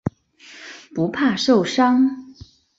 [0.95, 2.33] 不怕受伤。